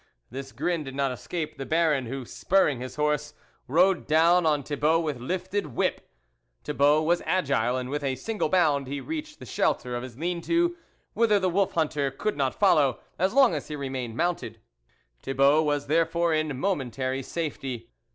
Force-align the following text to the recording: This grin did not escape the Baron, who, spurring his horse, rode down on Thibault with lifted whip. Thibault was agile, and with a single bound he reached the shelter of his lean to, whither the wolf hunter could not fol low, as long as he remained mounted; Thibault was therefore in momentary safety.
This 0.31 0.51
grin 0.51 0.83
did 0.83 0.95
not 0.95 1.11
escape 1.11 1.59
the 1.59 1.65
Baron, 1.67 2.07
who, 2.07 2.25
spurring 2.25 2.79
his 2.79 2.95
horse, 2.95 3.35
rode 3.67 4.07
down 4.07 4.47
on 4.47 4.63
Thibault 4.63 5.01
with 5.01 5.19
lifted 5.19 5.75
whip. 5.75 6.09
Thibault 6.63 7.03
was 7.03 7.21
agile, 7.23 7.77
and 7.77 7.87
with 7.87 8.03
a 8.03 8.15
single 8.15 8.49
bound 8.49 8.87
he 8.87 8.99
reached 8.99 9.37
the 9.37 9.45
shelter 9.45 9.95
of 9.95 10.01
his 10.01 10.17
lean 10.17 10.41
to, 10.41 10.75
whither 11.13 11.37
the 11.39 11.51
wolf 11.51 11.73
hunter 11.73 12.09
could 12.09 12.35
not 12.35 12.59
fol 12.59 12.77
low, 12.77 12.99
as 13.19 13.35
long 13.35 13.53
as 13.53 13.67
he 13.67 13.75
remained 13.75 14.17
mounted; 14.17 14.59
Thibault 15.21 15.61
was 15.61 15.85
therefore 15.85 16.33
in 16.33 16.57
momentary 16.59 17.21
safety. 17.21 17.91